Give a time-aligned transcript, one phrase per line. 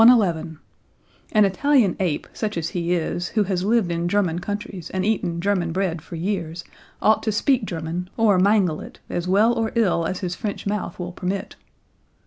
[0.01, 0.49] "An
[1.31, 5.71] Italian ape, such as he is, who has lived in German countries and eaten German
[5.71, 6.63] bread for years,
[7.03, 10.97] ought to speak German, or mangle it, as well or ill as his French mouth
[10.97, 11.55] will permit."